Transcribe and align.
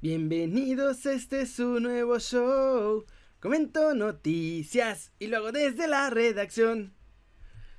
Bienvenidos, 0.00 1.06
este 1.06 1.40
es 1.40 1.54
su 1.54 1.80
nuevo 1.80 2.20
show. 2.20 3.04
Comento 3.40 3.96
noticias 3.96 5.10
y 5.18 5.26
luego 5.26 5.50
desde 5.50 5.88
la 5.88 6.08
redacción. 6.08 6.94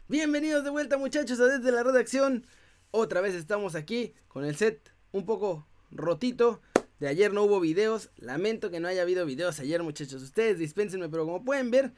Bienvenidos 0.10 0.66
de 0.66 0.70
vuelta 0.70 0.98
muchachos 0.98 1.40
a 1.40 1.46
desde 1.46 1.72
la 1.72 1.82
redacción. 1.82 2.46
Otra 2.92 3.22
vez 3.22 3.36
estamos 3.36 3.74
aquí 3.74 4.16
con 4.28 4.44
el 4.44 4.58
set 4.58 4.92
un 5.14 5.26
poco 5.26 5.66
rotito. 5.92 6.62
De 7.00 7.08
ayer 7.08 7.32
no 7.32 7.44
hubo 7.44 7.62
videos. 7.62 8.10
Lamento 8.18 8.70
que 8.70 8.82
no 8.82 8.90
haya 8.90 9.04
habido 9.04 9.26
videos 9.26 9.62
ayer 9.62 9.82
muchachos. 9.82 10.22
Ustedes 10.22 10.60
dispénsenme, 10.60 11.08
pero 11.08 11.24
como 11.24 11.46
pueden 11.46 11.72
ver, 11.72 11.94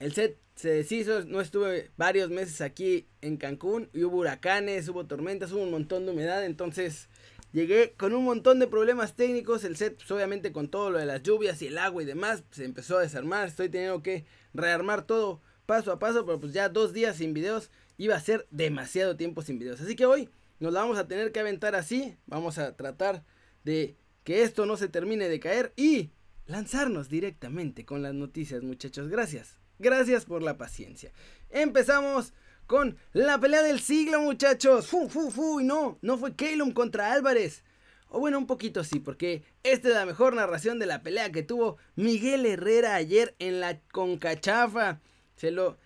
el 0.00 0.14
set 0.14 0.36
se 0.56 0.70
deshizo. 0.70 1.24
No 1.26 1.40
estuve 1.40 1.92
varios 1.96 2.28
meses 2.28 2.60
aquí 2.60 3.06
en 3.20 3.36
Cancún. 3.36 3.88
Y 3.92 4.02
hubo 4.02 4.16
huracanes, 4.16 4.88
hubo 4.88 5.06
tormentas, 5.06 5.52
hubo 5.52 5.62
un 5.62 5.70
montón 5.70 6.06
de 6.06 6.10
humedad. 6.10 6.44
Entonces 6.44 7.08
Llegué 7.52 7.94
con 7.96 8.12
un 8.12 8.24
montón 8.24 8.58
de 8.58 8.66
problemas 8.66 9.16
técnicos, 9.16 9.64
el 9.64 9.76
set 9.76 9.96
pues, 9.96 10.10
obviamente 10.10 10.52
con 10.52 10.68
todo 10.68 10.90
lo 10.90 10.98
de 10.98 11.06
las 11.06 11.22
lluvias 11.22 11.62
y 11.62 11.68
el 11.68 11.78
agua 11.78 12.02
y 12.02 12.06
demás 12.06 12.44
se 12.50 12.64
empezó 12.64 12.98
a 12.98 13.02
desarmar, 13.02 13.48
estoy 13.48 13.70
teniendo 13.70 14.02
que 14.02 14.26
rearmar 14.52 15.06
todo 15.06 15.40
paso 15.64 15.90
a 15.90 15.98
paso, 15.98 16.26
pero 16.26 16.38
pues 16.40 16.52
ya 16.52 16.68
dos 16.68 16.92
días 16.92 17.16
sin 17.16 17.32
videos 17.32 17.70
iba 17.96 18.16
a 18.16 18.20
ser 18.20 18.46
demasiado 18.50 19.16
tiempo 19.16 19.40
sin 19.42 19.58
videos. 19.58 19.80
Así 19.80 19.96
que 19.96 20.04
hoy 20.04 20.28
nos 20.60 20.72
la 20.72 20.80
vamos 20.80 20.98
a 20.98 21.08
tener 21.08 21.32
que 21.32 21.40
aventar 21.40 21.74
así, 21.74 22.16
vamos 22.26 22.58
a 22.58 22.76
tratar 22.76 23.24
de 23.64 23.96
que 24.24 24.42
esto 24.42 24.66
no 24.66 24.76
se 24.76 24.88
termine 24.88 25.28
de 25.28 25.40
caer 25.40 25.72
y 25.74 26.10
lanzarnos 26.46 27.08
directamente 27.08 27.86
con 27.86 28.02
las 28.02 28.12
noticias 28.12 28.62
muchachos, 28.62 29.08
gracias, 29.08 29.58
gracias 29.78 30.26
por 30.26 30.42
la 30.42 30.58
paciencia. 30.58 31.12
Empezamos 31.48 32.34
con 32.68 32.98
la 33.14 33.40
pelea 33.40 33.62
del 33.62 33.80
siglo, 33.80 34.20
muchachos. 34.20 34.86
Fu, 34.86 35.08
fu, 35.08 35.32
fu. 35.32 35.58
Y 35.58 35.64
no, 35.64 35.98
no 36.02 36.18
fue 36.18 36.36
Calum 36.36 36.72
contra 36.72 37.12
Álvarez. 37.12 37.64
O 38.10 38.20
bueno, 38.20 38.38
un 38.38 38.46
poquito 38.46 38.84
sí, 38.84 39.00
porque 39.00 39.42
esta 39.62 39.88
es 39.88 39.94
la 39.94 40.06
mejor 40.06 40.34
narración 40.34 40.78
de 40.78 40.86
la 40.86 41.02
pelea 41.02 41.32
que 41.32 41.42
tuvo 41.42 41.78
Miguel 41.96 42.46
Herrera 42.46 42.94
ayer 42.94 43.34
en 43.38 43.60
la 43.60 43.80
Concachafa. 43.90 45.00
Se 45.36 45.50
lo, 45.50 45.78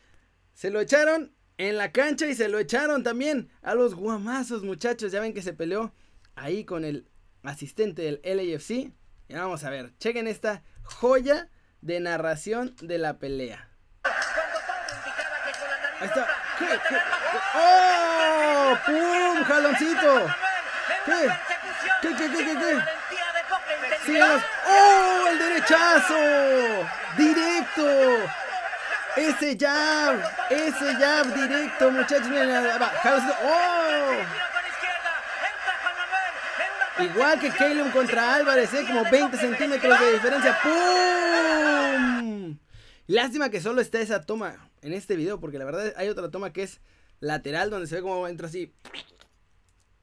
se 0.54 0.70
lo 0.70 0.80
echaron 0.80 1.32
en 1.56 1.78
la 1.78 1.92
cancha 1.92 2.26
y 2.26 2.34
se 2.34 2.48
lo 2.48 2.58
echaron 2.58 3.04
también 3.04 3.48
a 3.62 3.74
los 3.76 3.94
guamazos, 3.94 4.64
muchachos. 4.64 5.12
Ya 5.12 5.20
ven 5.20 5.34
que 5.34 5.42
se 5.42 5.52
peleó 5.52 5.94
ahí 6.34 6.64
con 6.64 6.84
el 6.84 7.08
asistente 7.44 8.02
del 8.02 8.20
LAFC. 8.24 8.92
Y 9.28 9.34
vamos 9.34 9.62
a 9.62 9.70
ver, 9.70 9.96
chequen 9.98 10.26
esta 10.26 10.64
joya 10.82 11.48
de 11.80 12.00
narración 12.00 12.74
de 12.82 12.98
la 12.98 13.20
pelea. 13.20 13.70
Ahí 16.00 16.08
está. 16.08 16.41
¿Qué? 16.62 16.80
¿Qué? 16.88 16.96
¡Oh! 17.54 18.76
¡Pum! 18.86 19.44
¡Jaloncito! 19.44 20.26
¿Qué? 21.04 21.28
¿Qué, 22.02 22.08
qué, 22.16 22.30
qué, 22.30 22.44
qué, 22.44 22.54
qué? 22.56 22.78
Sigamos. 24.06 24.42
¡Oh! 24.66 25.26
¡El 25.28 25.38
derechazo! 25.38 26.14
¡Directo! 27.16 27.86
Ese 29.16 29.56
jab, 29.60 30.14
ese 30.48 30.94
jab 30.94 31.26
directo, 31.34 31.90
muchachos. 31.90 32.28
Miren, 32.28 32.78
jaloncito. 33.02 33.36
¡Oh! 33.42 34.12
Igual 37.02 37.40
que 37.40 37.50
Caleb 37.50 37.92
contra 37.92 38.34
Álvarez, 38.34 38.72
¿eh? 38.74 38.84
como 38.86 39.04
20 39.04 39.36
centímetros 39.36 39.98
de 39.98 40.12
diferencia. 40.12 40.58
¡Pum! 40.62 41.81
Lástima 43.06 43.50
que 43.50 43.60
solo 43.60 43.80
está 43.80 44.00
esa 44.00 44.22
toma 44.22 44.70
en 44.80 44.92
este 44.92 45.16
video, 45.16 45.40
porque 45.40 45.58
la 45.58 45.64
verdad 45.64 45.92
hay 45.96 46.08
otra 46.08 46.30
toma 46.30 46.52
que 46.52 46.62
es 46.62 46.80
lateral, 47.20 47.70
donde 47.70 47.86
se 47.86 47.96
ve 47.96 48.02
como 48.02 48.28
entra 48.28 48.48
así. 48.48 48.72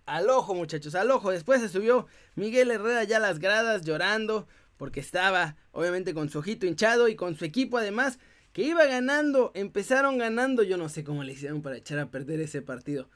Al 0.06 0.30
ojo, 0.30 0.56
muchachos, 0.56 0.96
al 0.96 1.12
ojo. 1.12 1.32
Después 1.32 1.62
se 1.62 1.70
subió 1.70 2.08
Miguel 2.36 2.72
Herrera 2.72 3.04
ya 3.04 3.18
a 3.18 3.22
las 3.22 3.40
gradas 3.40 3.84
llorando, 3.84 4.48
porque 4.78 5.00
estaba 5.00 5.56
obviamente 5.72 6.14
con 6.14 6.30
su 6.30 6.40
ojito 6.40 6.66
hinchado 6.66 7.08
y 7.08 7.16
con 7.16 7.36
su 7.36 7.46
equipo 7.46 7.78
además, 7.78 8.20
que 8.54 8.64
iba 8.64 8.86
ganando. 8.86 9.52
Empezaron 9.54 10.18
ganando, 10.18 10.64
yo 10.64 10.78
no 10.78 10.90
sé 10.90 11.04
cómo 11.04 11.24
le 11.24 11.34
hicieron 11.34 11.62
para 11.62 11.78
echar 11.78 12.00
a 12.00 12.10
perder 12.10 12.40
ese 12.40 12.62
partido. 12.62 13.10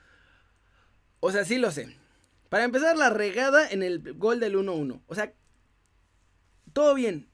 O 1.20 1.32
sea, 1.32 1.46
sí 1.46 1.58
lo 1.58 1.72
sé. 1.72 1.98
Para 2.50 2.66
empezar, 2.66 2.96
la 2.98 3.10
regada 3.10 3.68
en 3.68 3.82
el 3.82 4.14
gol 4.14 4.40
del 4.40 4.56
1-1. 4.56 5.02
O 5.08 5.16
sea, 5.16 5.34
todo 6.74 6.94
bien. 6.94 7.28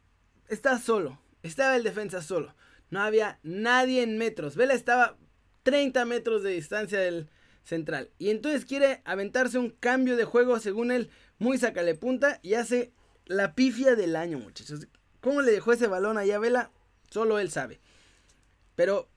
Está 0.47 0.79
solo. 0.79 1.19
Estaba 1.43 1.75
el 1.75 1.83
defensa 1.83 2.21
solo. 2.21 2.55
No 2.89 3.01
había 3.01 3.39
nadie 3.43 4.03
en 4.03 4.17
metros. 4.17 4.55
Vela 4.55 4.73
estaba 4.73 5.17
30 5.63 6.05
metros 6.05 6.43
de 6.43 6.51
distancia 6.51 6.99
del 6.99 7.29
central. 7.63 8.11
Y 8.17 8.29
entonces 8.29 8.65
quiere 8.65 9.01
aventarse 9.05 9.57
un 9.57 9.69
cambio 9.69 10.17
de 10.17 10.25
juego, 10.25 10.59
según 10.59 10.91
él, 10.91 11.09
muy 11.37 11.57
sacale 11.57 11.95
punta. 11.95 12.39
Y 12.41 12.55
hace 12.55 12.93
la 13.25 13.53
pifia 13.53 13.95
del 13.95 14.15
año, 14.15 14.39
muchachos. 14.39 14.87
¿Cómo 15.21 15.41
le 15.41 15.51
dejó 15.51 15.73
ese 15.73 15.87
balón 15.87 16.17
allá 16.17 16.37
a 16.37 16.39
Vela? 16.39 16.71
Solo 17.09 17.39
él 17.39 17.51
sabe. 17.51 17.79
Pero, 18.75 19.09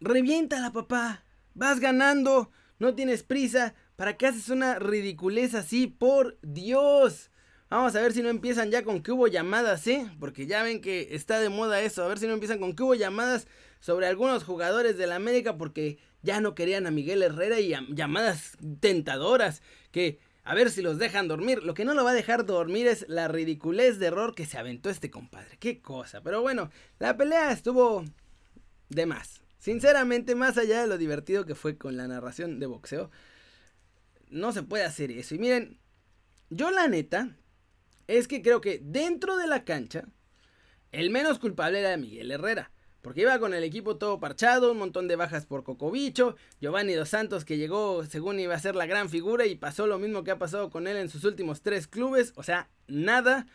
reviéntala, 0.00 0.72
papá. 0.72 1.24
Vas 1.54 1.80
ganando. 1.80 2.50
No 2.78 2.94
tienes 2.94 3.22
prisa. 3.22 3.74
¿Para 3.96 4.16
qué 4.16 4.28
haces 4.28 4.48
una 4.48 4.78
ridiculez 4.78 5.54
así? 5.54 5.86
Por 5.86 6.38
Dios. 6.42 7.29
Vamos 7.70 7.94
a 7.94 8.00
ver 8.00 8.12
si 8.12 8.20
no 8.20 8.28
empiezan 8.28 8.72
ya 8.72 8.82
con 8.82 9.00
que 9.00 9.12
hubo 9.12 9.28
llamadas, 9.28 9.86
¿eh? 9.86 10.10
Porque 10.18 10.46
ya 10.48 10.64
ven 10.64 10.80
que 10.80 11.14
está 11.14 11.38
de 11.38 11.50
moda 11.50 11.80
eso. 11.80 12.02
A 12.02 12.08
ver 12.08 12.18
si 12.18 12.26
no 12.26 12.32
empiezan 12.32 12.58
con 12.58 12.74
que 12.74 12.82
hubo 12.82 12.96
llamadas 12.96 13.46
sobre 13.78 14.08
algunos 14.08 14.42
jugadores 14.42 14.98
de 14.98 15.06
la 15.06 15.14
América 15.14 15.56
porque 15.56 15.98
ya 16.20 16.40
no 16.40 16.56
querían 16.56 16.88
a 16.88 16.90
Miguel 16.90 17.22
Herrera 17.22 17.60
y 17.60 17.72
llamadas 17.94 18.58
tentadoras 18.80 19.62
que 19.92 20.18
a 20.42 20.54
ver 20.54 20.70
si 20.70 20.82
los 20.82 20.98
dejan 20.98 21.28
dormir. 21.28 21.62
Lo 21.62 21.74
que 21.74 21.84
no 21.84 21.94
lo 21.94 22.02
va 22.02 22.10
a 22.10 22.14
dejar 22.14 22.44
dormir 22.44 22.88
es 22.88 23.06
la 23.08 23.28
ridiculez 23.28 24.00
de 24.00 24.06
error 24.06 24.34
que 24.34 24.46
se 24.46 24.58
aventó 24.58 24.90
este 24.90 25.12
compadre. 25.12 25.56
Qué 25.60 25.80
cosa. 25.80 26.22
Pero 26.22 26.42
bueno, 26.42 26.70
la 26.98 27.16
pelea 27.16 27.52
estuvo 27.52 28.04
de 28.88 29.06
más. 29.06 29.42
Sinceramente, 29.60 30.34
más 30.34 30.58
allá 30.58 30.80
de 30.80 30.88
lo 30.88 30.98
divertido 30.98 31.46
que 31.46 31.54
fue 31.54 31.78
con 31.78 31.96
la 31.96 32.08
narración 32.08 32.58
de 32.58 32.66
boxeo, 32.66 33.12
no 34.28 34.50
se 34.50 34.64
puede 34.64 34.82
hacer 34.82 35.12
eso. 35.12 35.36
Y 35.36 35.38
miren, 35.38 35.78
yo 36.48 36.72
la 36.72 36.88
neta, 36.88 37.36
es 38.18 38.26
que 38.26 38.42
creo 38.42 38.60
que 38.60 38.80
dentro 38.82 39.36
de 39.36 39.46
la 39.46 39.64
cancha, 39.64 40.04
el 40.90 41.10
menos 41.10 41.38
culpable 41.38 41.78
era 41.78 41.96
Miguel 41.96 42.32
Herrera. 42.32 42.72
Porque 43.02 43.22
iba 43.22 43.38
con 43.38 43.54
el 43.54 43.64
equipo 43.64 43.96
todo 43.96 44.20
parchado, 44.20 44.72
un 44.72 44.78
montón 44.78 45.08
de 45.08 45.16
bajas 45.16 45.46
por 45.46 45.62
Cocobicho, 45.64 46.36
Giovanni 46.60 46.92
Dos 46.92 47.08
Santos 47.08 47.46
que 47.46 47.56
llegó 47.56 48.04
según 48.04 48.38
iba 48.40 48.54
a 48.54 48.58
ser 48.58 48.74
la 48.74 48.84
gran 48.84 49.08
figura 49.08 49.46
y 49.46 49.54
pasó 49.54 49.86
lo 49.86 49.98
mismo 49.98 50.22
que 50.22 50.32
ha 50.32 50.38
pasado 50.38 50.68
con 50.68 50.86
él 50.86 50.98
en 50.98 51.08
sus 51.08 51.24
últimos 51.24 51.62
tres 51.62 51.86
clubes, 51.86 52.34
o 52.36 52.42
sea, 52.42 52.68
nada. 52.88 53.46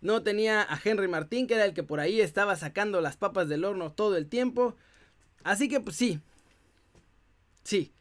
No 0.00 0.22
tenía 0.22 0.62
a 0.62 0.80
Henry 0.82 1.06
Martín, 1.06 1.46
que 1.46 1.54
era 1.54 1.66
el 1.66 1.74
que 1.74 1.82
por 1.82 2.00
ahí 2.00 2.20
estaba 2.20 2.56
sacando 2.56 3.00
las 3.00 3.16
papas 3.16 3.48
del 3.48 3.64
horno 3.64 3.92
todo 3.92 4.16
el 4.16 4.26
tiempo. 4.26 4.74
Así 5.44 5.68
que 5.68 5.78
pues 5.78 5.94
sí, 5.94 6.20
sí, 7.62 7.92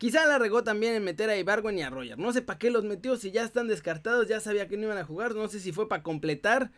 Quizá 0.00 0.24
la 0.24 0.38
regó 0.38 0.64
también 0.64 0.94
en 0.94 1.04
meter 1.04 1.28
a 1.28 1.36
Ibargüen 1.36 1.76
y 1.76 1.82
a 1.82 1.90
Roger. 1.90 2.16
No 2.16 2.32
sé 2.32 2.40
para 2.40 2.58
qué 2.58 2.70
los 2.70 2.84
metió, 2.84 3.18
si 3.18 3.32
ya 3.32 3.44
están 3.44 3.68
descartados, 3.68 4.28
ya 4.28 4.40
sabía 4.40 4.66
que 4.66 4.78
no 4.78 4.84
iban 4.84 4.96
a 4.96 5.04
jugar. 5.04 5.34
No 5.34 5.46
sé 5.46 5.60
si 5.60 5.72
fue 5.72 5.90
para 5.90 6.02
completar. 6.02 6.72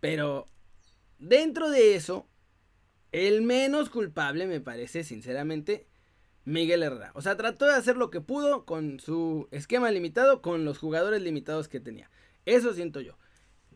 Pero 0.00 0.50
dentro 1.18 1.70
de 1.70 1.94
eso, 1.94 2.28
el 3.12 3.40
menos 3.40 3.88
culpable 3.88 4.46
me 4.46 4.60
parece, 4.60 5.04
sinceramente, 5.04 5.86
Miguel 6.44 6.82
Herrera. 6.82 7.12
O 7.14 7.22
sea, 7.22 7.34
trató 7.38 7.64
de 7.64 7.76
hacer 7.76 7.96
lo 7.96 8.10
que 8.10 8.20
pudo 8.20 8.66
con 8.66 9.00
su 9.00 9.48
esquema 9.50 9.90
limitado, 9.90 10.42
con 10.42 10.66
los 10.66 10.76
jugadores 10.76 11.22
limitados 11.22 11.66
que 11.66 11.80
tenía. 11.80 12.10
Eso 12.44 12.74
siento 12.74 13.00
yo. 13.00 13.16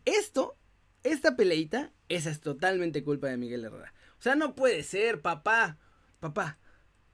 Esto, 0.04 0.58
esta 1.04 1.36
peleita, 1.36 1.94
esa 2.10 2.28
es 2.28 2.42
totalmente 2.42 3.02
culpa 3.02 3.28
de 3.28 3.38
Miguel 3.38 3.64
Herrera. 3.64 3.94
O 4.18 4.22
sea, 4.22 4.34
no 4.34 4.54
puede 4.54 4.82
ser, 4.82 5.22
papá. 5.22 5.78
Papá, 6.20 6.58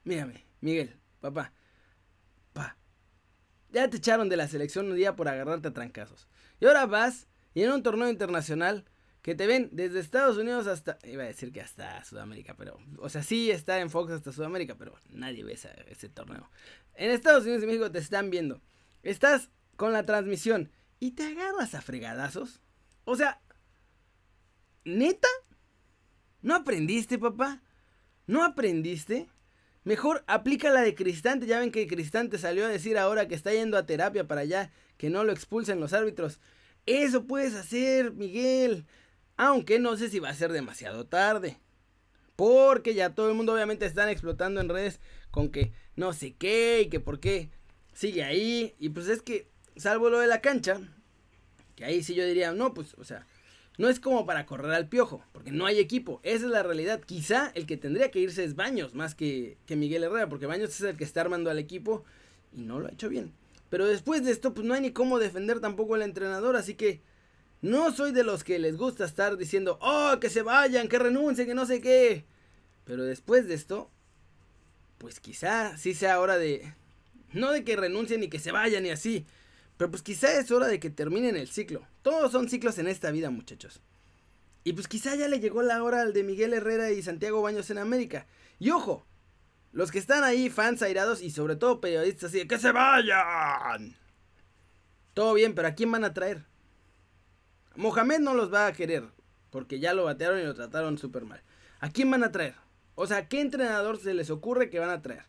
mírame, 0.03 0.45
Miguel, 0.59 0.99
papá, 1.31 1.53
pa, 2.53 2.77
ya 3.71 3.89
te 3.89 3.97
echaron 3.97 4.29
de 4.29 4.37
la 4.37 4.47
selección 4.47 4.89
un 4.89 4.95
día 4.95 5.15
por 5.15 5.27
agarrarte 5.27 5.69
a 5.69 5.73
trancazos. 5.73 6.27
Y 6.59 6.65
ahora 6.65 6.85
vas 6.85 7.27
y 7.53 7.63
en 7.63 7.71
un 7.71 7.83
torneo 7.83 8.09
internacional 8.09 8.85
que 9.21 9.33
te 9.33 9.47
ven 9.47 9.69
desde 9.71 9.99
Estados 9.99 10.37
Unidos 10.37 10.67
hasta, 10.67 10.99
iba 11.03 11.23
a 11.23 11.25
decir 11.27 11.51
que 11.51 11.59
hasta 11.59 12.03
Sudamérica, 12.03 12.55
pero, 12.55 12.77
o 12.99 13.09
sea, 13.09 13.23
sí 13.23 13.49
está 13.49 13.79
en 13.79 13.89
Fox 13.89 14.11
hasta 14.11 14.31
Sudamérica, 14.31 14.75
pero 14.77 14.93
nadie 15.09 15.43
ve 15.43 15.53
ese, 15.53 16.09
torneo. 16.09 16.47
En 16.93 17.09
Estados 17.09 17.43
Unidos 17.43 17.63
y 17.63 17.65
México 17.65 17.91
te 17.91 17.97
están 17.97 18.29
viendo. 18.29 18.61
Estás 19.01 19.49
con 19.77 19.93
la 19.93 20.05
transmisión 20.05 20.71
y 20.99 21.11
te 21.11 21.25
agarras 21.25 21.73
a 21.73 21.81
fregadazos. 21.81 22.61
O 23.03 23.15
sea, 23.15 23.41
¿neta? 24.83 25.27
¿No 26.43 26.53
aprendiste, 26.53 27.17
papá? 27.17 27.63
¿No 28.27 28.43
aprendiste? 28.43 29.27
Mejor 29.85 30.23
aplica 30.27 30.71
la 30.71 30.81
de 30.81 30.95
Cristante. 30.95 31.45
Ya 31.45 31.59
ven 31.59 31.71
que 31.71 31.87
Cristante 31.87 32.37
salió 32.37 32.65
a 32.65 32.69
decir 32.69 32.97
ahora 32.97 33.27
que 33.27 33.35
está 33.35 33.53
yendo 33.53 33.77
a 33.77 33.85
terapia 33.85 34.27
para 34.27 34.41
allá, 34.41 34.71
que 34.97 35.11
no 35.11 35.23
lo 35.23 35.31
expulsen 35.31 35.79
los 35.79 35.93
árbitros. 35.93 36.39
Eso 36.87 37.25
puedes 37.25 37.53
hacer, 37.53 38.11
Miguel. 38.11 38.85
Aunque 39.37 39.79
no 39.79 39.95
sé 39.95 40.09
si 40.09 40.19
va 40.19 40.29
a 40.29 40.33
ser 40.33 40.51
demasiado 40.51 41.05
tarde. 41.05 41.59
Porque 42.35 42.95
ya 42.95 43.13
todo 43.13 43.29
el 43.29 43.35
mundo 43.35 43.53
obviamente 43.53 43.85
están 43.85 44.09
explotando 44.09 44.59
en 44.59 44.69
redes 44.69 44.99
con 45.29 45.49
que 45.49 45.71
no 45.95 46.13
sé 46.13 46.33
qué 46.33 46.81
y 46.81 46.89
que 46.89 46.99
por 46.99 47.19
qué 47.19 47.51
sigue 47.93 48.23
ahí. 48.23 48.75
Y 48.79 48.89
pues 48.89 49.07
es 49.07 49.21
que, 49.21 49.47
salvo 49.77 50.09
lo 50.09 50.19
de 50.19 50.27
la 50.27 50.41
cancha, 50.41 50.79
Que 51.75 51.85
ahí 51.85 52.01
sí 52.01 52.15
yo 52.15 52.25
diría, 52.25 52.53
no, 52.53 52.73
pues, 52.73 52.95
o 52.95 53.03
sea, 53.03 53.27
no 53.77 53.89
es 53.89 53.99
como 53.99 54.25
para 54.25 54.45
correr 54.45 54.71
al 54.71 54.87
piojo, 54.87 55.23
porque 55.33 55.51
no 55.51 55.65
hay 55.65 55.79
equipo. 55.79 56.19
Esa 56.23 56.45
es 56.45 56.51
la 56.51 56.63
realidad. 56.63 57.01
Quizá 57.01 57.51
el 57.55 57.65
que 57.65 57.77
tendría 57.77 58.11
que 58.11 58.19
irse 58.19 58.43
es 58.43 58.55
Baños, 58.55 58.95
más 58.95 59.15
que, 59.15 59.57
que 59.65 59.75
Miguel 59.75 60.03
Herrera, 60.03 60.29
porque 60.29 60.45
Baños 60.45 60.69
es 60.69 60.81
el 60.81 60.97
que 60.97 61.03
está 61.03 61.21
armando 61.21 61.49
al 61.49 61.59
equipo 61.59 62.03
y 62.55 62.61
no 62.61 62.79
lo 62.79 62.87
ha 62.87 62.91
hecho 62.91 63.09
bien. 63.09 63.33
Pero 63.69 63.85
después 63.85 64.23
de 64.23 64.31
esto, 64.31 64.53
pues 64.53 64.65
no 64.65 64.73
hay 64.73 64.81
ni 64.81 64.91
cómo 64.91 65.19
defender 65.19 65.59
tampoco 65.59 65.95
al 65.95 66.03
entrenador, 66.03 66.55
así 66.55 66.75
que 66.75 67.01
no 67.61 67.91
soy 67.91 68.11
de 68.11 68.23
los 68.23 68.43
que 68.43 68.59
les 68.59 68.77
gusta 68.77 69.05
estar 69.05 69.37
diciendo, 69.37 69.77
oh, 69.81 70.17
que 70.21 70.29
se 70.29 70.43
vayan, 70.43 70.87
que 70.87 70.99
renuncien, 70.99 71.47
que 71.47 71.55
no 71.55 71.65
sé 71.65 71.81
qué. 71.81 72.23
Pero 72.85 73.03
después 73.03 73.47
de 73.47 73.55
esto, 73.55 73.89
pues 74.97 75.19
quizá 75.19 75.77
sí 75.77 75.93
sea 75.93 76.19
hora 76.19 76.37
de... 76.37 76.73
No 77.33 77.51
de 77.51 77.65
que 77.65 77.75
renuncien 77.75 78.21
ni 78.21 78.29
que 78.29 78.39
se 78.39 78.51
vayan 78.51 78.85
y 78.85 78.91
así. 78.91 79.25
Pero 79.77 79.91
pues 79.91 80.01
quizá 80.01 80.39
es 80.39 80.51
hora 80.51 80.67
de 80.67 80.79
que 80.79 80.89
terminen 80.89 81.35
el 81.35 81.47
ciclo. 81.47 81.85
Todos 82.01 82.31
son 82.31 82.49
ciclos 82.49 82.77
en 82.77 82.87
esta 82.87 83.11
vida, 83.11 83.29
muchachos. 83.29 83.81
Y 84.63 84.73
pues 84.73 84.87
quizá 84.87 85.15
ya 85.15 85.27
le 85.27 85.39
llegó 85.39 85.61
la 85.61 85.83
hora 85.83 86.01
al 86.01 86.13
de 86.13 86.23
Miguel 86.23 86.53
Herrera 86.53 86.91
y 86.91 87.03
Santiago 87.03 87.41
Baños 87.41 87.69
en 87.69 87.77
América. 87.77 88.25
Y 88.57 88.71
ojo, 88.71 89.05
los 89.73 89.91
que 89.91 89.99
están 89.99 90.23
ahí, 90.23 90.49
fans 90.49 90.81
airados 90.81 91.21
y 91.21 91.29
sobre 91.29 91.55
todo 91.55 91.81
periodistas 91.81 92.29
así 92.29 92.39
de 92.39 92.47
que 92.47 92.57
se 92.57 92.71
vayan. 92.71 93.95
Todo 95.13 95.33
bien, 95.33 95.53
pero 95.53 95.67
¿a 95.67 95.75
quién 95.75 95.91
van 95.91 96.03
a 96.03 96.13
traer? 96.13 96.45
Mohamed 97.75 98.19
no 98.19 98.33
los 98.33 98.53
va 98.53 98.67
a 98.67 98.73
querer, 98.73 99.03
porque 99.49 99.79
ya 99.79 99.93
lo 99.93 100.05
batearon 100.05 100.39
y 100.39 100.43
lo 100.43 100.55
trataron 100.55 100.97
súper 100.97 101.25
mal. 101.25 101.43
¿A 101.79 101.89
quién 101.89 102.09
van 102.09 102.23
a 102.23 102.31
traer? 102.31 102.55
O 102.95 103.05
sea, 103.05 103.27
¿qué 103.27 103.41
entrenador 103.41 103.99
se 103.99 104.13
les 104.13 104.29
ocurre 104.29 104.69
que 104.69 104.79
van 104.79 104.89
a 104.89 105.01
traer? 105.01 105.25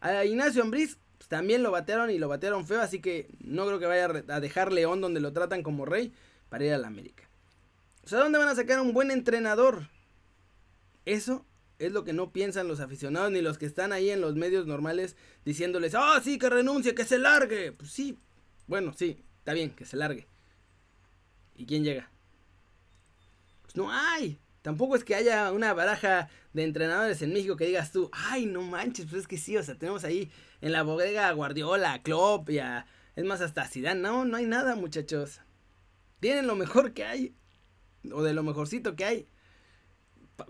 A 0.00 0.24
Ignacio 0.24 0.62
Ambriz 0.62 0.98
también 1.28 1.62
lo 1.62 1.70
batearon 1.70 2.10
y 2.10 2.18
lo 2.18 2.28
batearon 2.28 2.66
feo, 2.66 2.80
así 2.80 3.00
que 3.00 3.28
no 3.40 3.66
creo 3.66 3.78
que 3.78 3.86
vaya 3.86 4.24
a 4.28 4.40
dejar 4.40 4.72
León 4.72 5.00
donde 5.00 5.20
lo 5.20 5.32
tratan 5.32 5.62
como 5.62 5.84
rey 5.84 6.12
para 6.48 6.64
ir 6.64 6.72
a 6.72 6.78
la 6.78 6.88
América. 6.88 7.28
O 8.04 8.08
sea, 8.08 8.20
¿dónde 8.20 8.38
van 8.38 8.48
a 8.48 8.54
sacar 8.54 8.80
un 8.80 8.94
buen 8.94 9.10
entrenador? 9.10 9.88
Eso 11.04 11.44
es 11.78 11.92
lo 11.92 12.04
que 12.04 12.12
no 12.12 12.32
piensan 12.32 12.66
los 12.66 12.80
aficionados 12.80 13.30
ni 13.30 13.42
los 13.42 13.58
que 13.58 13.66
están 13.66 13.92
ahí 13.92 14.10
en 14.10 14.20
los 14.20 14.34
medios 14.34 14.66
normales 14.66 15.16
diciéndoles, 15.44 15.94
ah, 15.94 16.16
oh, 16.16 16.20
sí, 16.22 16.38
que 16.38 16.48
renuncie, 16.48 16.94
que 16.94 17.04
se 17.04 17.18
largue. 17.18 17.72
Pues 17.72 17.90
sí, 17.90 18.18
bueno, 18.66 18.94
sí, 18.94 19.22
está 19.38 19.52
bien, 19.52 19.70
que 19.70 19.84
se 19.84 19.96
largue. 19.96 20.26
¿Y 21.56 21.66
quién 21.66 21.84
llega? 21.84 22.10
Pues 23.62 23.76
no 23.76 23.92
hay. 23.92 24.38
Tampoco 24.62 24.96
es 24.96 25.04
que 25.04 25.14
haya 25.14 25.52
una 25.52 25.72
baraja 25.74 26.30
de 26.52 26.64
entrenadores 26.64 27.22
en 27.22 27.32
México 27.32 27.56
que 27.56 27.66
digas 27.66 27.92
tú, 27.92 28.10
ay, 28.12 28.46
no 28.46 28.62
manches, 28.62 29.06
pues 29.06 29.22
es 29.22 29.28
que 29.28 29.38
sí, 29.38 29.56
o 29.56 29.62
sea, 29.62 29.76
tenemos 29.76 30.04
ahí 30.04 30.30
en 30.60 30.72
la 30.72 30.82
bodega 30.82 31.28
a 31.28 31.32
Guardiola, 31.32 31.92
a 31.92 32.02
Klopp 32.02 32.50
y 32.50 32.58
a, 32.58 32.86
es 33.16 33.24
más, 33.24 33.40
hasta 33.40 33.66
Zidane. 33.66 34.00
No, 34.00 34.24
no 34.24 34.36
hay 34.36 34.46
nada, 34.46 34.74
muchachos. 34.74 35.40
Tienen 36.20 36.46
lo 36.46 36.56
mejor 36.56 36.92
que 36.92 37.04
hay, 37.04 37.34
o 38.12 38.22
de 38.22 38.34
lo 38.34 38.42
mejorcito 38.42 38.96
que 38.96 39.04
hay, 39.04 39.28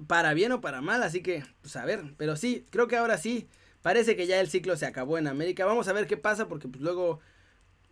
para 0.06 0.34
bien 0.34 0.52
o 0.52 0.60
para 0.60 0.81
mal, 0.81 1.02
así 1.02 1.22
que, 1.22 1.44
pues 1.62 1.76
a 1.76 1.84
ver, 1.84 2.14
pero 2.16 2.37
sí, 2.37 2.66
creo 2.70 2.88
que 2.88 2.96
ahora 2.96 3.19
sí, 3.19 3.49
parece 3.82 4.16
que 4.16 4.26
ya 4.26 4.40
el 4.40 4.49
ciclo 4.49 4.76
se 4.76 4.87
acabó 4.87 5.19
en 5.19 5.26
América. 5.26 5.66
Vamos 5.66 5.88
a 5.88 5.93
ver 5.93 6.06
qué 6.06 6.16
pasa, 6.16 6.49
porque 6.49 6.69
pues 6.69 6.82
luego 6.82 7.20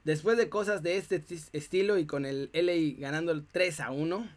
Después 0.06 0.36
de 0.36 0.48
cosas 0.48 0.84
de 0.84 0.98
este 0.98 1.24
estilo 1.52 1.98
y 1.98 2.06
con 2.06 2.26
el 2.26 2.48
LA 2.52 3.00
ganando 3.00 3.32
el 3.32 3.44
3 3.44 3.80
a 3.80 3.90
1. 3.90 4.28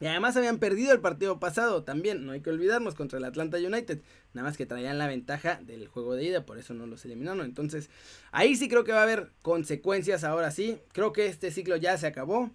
Y 0.00 0.06
además 0.06 0.34
habían 0.36 0.58
perdido 0.58 0.92
el 0.94 1.00
partido 1.00 1.38
pasado 1.38 1.84
también, 1.84 2.24
no 2.24 2.32
hay 2.32 2.40
que 2.40 2.48
olvidarnos, 2.48 2.94
contra 2.94 3.18
el 3.18 3.24
Atlanta 3.24 3.58
United. 3.58 4.00
Nada 4.32 4.48
más 4.48 4.56
que 4.56 4.64
traían 4.64 4.96
la 4.96 5.06
ventaja 5.06 5.60
del 5.62 5.86
juego 5.88 6.14
de 6.14 6.24
ida, 6.24 6.46
por 6.46 6.56
eso 6.56 6.72
no 6.72 6.86
los 6.86 7.04
eliminaron. 7.04 7.44
Entonces, 7.44 7.90
ahí 8.32 8.56
sí 8.56 8.70
creo 8.70 8.82
que 8.82 8.92
va 8.92 9.00
a 9.00 9.02
haber 9.02 9.30
consecuencias 9.42 10.24
ahora 10.24 10.50
sí. 10.52 10.78
Creo 10.92 11.12
que 11.12 11.26
este 11.26 11.50
ciclo 11.50 11.76
ya 11.76 11.98
se 11.98 12.06
acabó. 12.06 12.50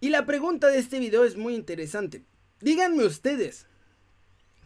Y 0.00 0.10
la 0.10 0.26
pregunta 0.26 0.68
de 0.68 0.78
este 0.78 0.98
video 0.98 1.24
es 1.24 1.36
muy 1.36 1.54
interesante. 1.54 2.24
Díganme 2.60 3.04
ustedes, 3.04 3.66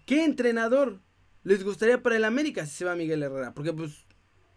¿qué 0.05 0.25
entrenador 0.25 0.99
les 1.45 1.63
gustaría 1.63 2.03
para 2.03 2.17
el 2.17 2.25
América 2.25 2.67
si 2.67 2.73
se 2.73 2.85
va 2.85 2.97
Miguel 2.97 3.23
Herrera? 3.23 3.55
Porque 3.55 3.73
pues 3.73 4.05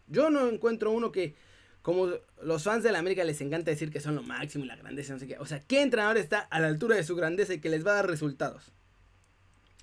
yo 0.07 0.31
no 0.31 0.49
encuentro 0.49 0.91
uno 0.91 1.11
que 1.11 1.35
como 1.85 2.09
los 2.41 2.63
fans 2.63 2.83
de 2.83 2.91
la 2.91 2.97
América 2.97 3.23
les 3.23 3.39
encanta 3.41 3.69
decir 3.69 3.91
que 3.91 3.99
son 3.99 4.15
lo 4.15 4.23
máximo 4.23 4.65
y 4.65 4.67
la 4.67 4.75
grandeza, 4.75 5.13
no 5.13 5.19
sé 5.19 5.27
qué. 5.27 5.37
O 5.37 5.45
sea, 5.45 5.59
¿qué 5.59 5.83
entrenador 5.83 6.17
está 6.17 6.39
a 6.39 6.59
la 6.59 6.65
altura 6.65 6.95
de 6.95 7.03
su 7.03 7.15
grandeza 7.15 7.53
y 7.53 7.59
que 7.59 7.69
les 7.69 7.85
va 7.85 7.91
a 7.91 7.95
dar 7.97 8.07
resultados? 8.09 8.71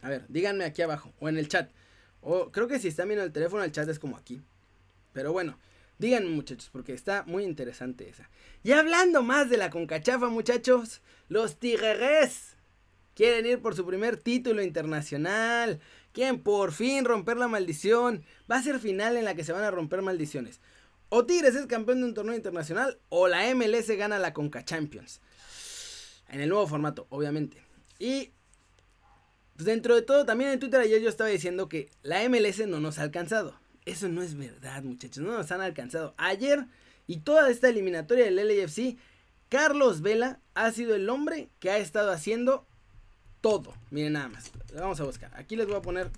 A 0.01 0.09
ver, 0.09 0.25
díganme 0.27 0.65
aquí 0.65 0.83
abajo 0.83 1.13
o 1.21 1.29
en 1.29 1.39
el 1.39 1.47
chat. 1.47 1.71
O 2.21 2.51
creo 2.51 2.67
que 2.67 2.81
si 2.81 2.89
están 2.89 3.07
viendo 3.07 3.25
el 3.25 3.31
teléfono, 3.31 3.63
el 3.63 3.71
chat 3.71 3.89
es 3.89 4.01
como 4.01 4.17
aquí. 4.17 4.43
Pero 5.13 5.33
bueno, 5.33 5.57
díganme 5.99 6.29
muchachos, 6.31 6.71
porque 6.73 6.93
está 6.93 7.23
muy 7.23 7.45
interesante 7.45 8.09
esa. 8.09 8.29
Y 8.65 8.73
hablando 8.73 9.23
más 9.23 9.49
de 9.49 9.59
la 9.59 9.71
concachafa, 9.71 10.29
muchachos, 10.29 11.03
los 11.29 11.61
Tigres 11.61 12.57
quieren 13.15 13.47
ir 13.47 13.61
por 13.61 13.77
su 13.77 13.87
primer 13.87 14.17
título 14.17 14.61
internacional. 14.65 15.79
Quieren 16.13 16.43
por 16.43 16.73
fin 16.73 17.05
romper 17.05 17.37
la 17.37 17.47
maldición. 17.47 18.25
Va 18.51 18.57
a 18.57 18.63
ser 18.65 18.81
final 18.81 19.17
en 19.17 19.25
la 19.25 19.37
que 19.37 19.45
se 19.45 19.53
van 19.53 19.63
a 19.63 19.71
romper 19.71 20.03
maldiciones. 20.03 20.59
O 21.15 21.27
Tigres 21.27 21.55
es 21.55 21.67
campeón 21.67 21.99
de 22.01 22.07
un 22.07 22.15
torneo 22.15 22.35
internacional 22.35 22.99
o 23.11 23.29
la 23.29 23.55
MLS 23.55 23.87
gana 23.99 24.19
la 24.19 24.33
Conca 24.33 24.65
Champions. 24.65 25.21
En 26.31 26.41
el 26.41 26.49
nuevo 26.49 26.67
formato, 26.67 27.07
obviamente. 27.11 27.63
Y 27.99 28.33
pues 29.53 29.67
dentro 29.67 29.95
de 29.95 30.01
todo, 30.01 30.25
también 30.25 30.53
en 30.53 30.59
Twitter 30.59 30.81
ayer 30.81 31.03
yo 31.03 31.11
estaba 31.11 31.29
diciendo 31.29 31.69
que 31.69 31.91
la 32.03 32.27
MLS 32.31 32.67
no 32.67 32.81
nos 32.81 32.99
ha 32.99 33.03
alcanzado. 33.03 33.55
Eso 33.85 34.09
no 34.09 34.23
es 34.23 34.39
verdad, 34.39 34.83
muchachos, 34.85 35.23
no 35.23 35.37
nos 35.37 35.53
han 35.53 35.61
alcanzado. 35.61 36.15
Ayer 36.17 36.65
y 37.07 37.19
toda 37.19 37.51
esta 37.51 37.69
eliminatoria 37.69 38.25
del 38.25 38.37
LAFC, 38.37 38.97
Carlos 39.51 40.01
Vela 40.01 40.41
ha 40.55 40.73
sido 40.73 40.95
el 40.95 41.11
hombre 41.11 41.51
que 41.61 41.69
ha 41.69 41.77
estado 41.77 42.11
haciendo 42.11 42.67
todo. 43.43 43.75
Miren 43.91 44.15
nada 44.15 44.31
más, 44.31 44.51
vamos 44.75 44.99
a 44.99 45.05
buscar. 45.05 45.31
Aquí 45.35 45.57
les 45.57 45.67
voy 45.67 45.77
a 45.77 45.83
poner 45.83 46.11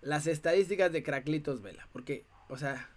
las 0.00 0.26
estadísticas 0.26 0.90
de 0.92 1.02
Craclitos 1.02 1.60
Vela, 1.60 1.86
porque, 1.92 2.24
o 2.48 2.56
sea, 2.56 2.88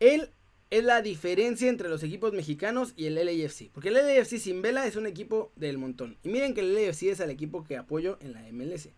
él 0.00 0.30
es 0.70 0.84
la 0.84 1.00
diferencia 1.00 1.68
entre 1.68 1.88
los 1.88 2.02
equipos 2.02 2.32
mexicanos 2.32 2.92
y 2.96 3.06
el 3.06 3.14
LAFC. 3.14 3.70
Porque 3.72 3.88
el 3.88 3.94
LAFC 3.94 4.38
sin 4.38 4.60
Vela 4.60 4.86
es 4.86 4.96
un 4.96 5.06
equipo 5.06 5.50
del 5.56 5.78
montón. 5.78 6.16
Y 6.22 6.28
miren 6.28 6.54
que 6.54 6.60
el 6.60 6.74
LAFC 6.74 7.04
es 7.04 7.20
el 7.20 7.30
equipo 7.30 7.64
que 7.64 7.76
apoyo 7.76 8.18
en 8.20 8.32
la 8.32 8.42
MLS. 8.52 8.90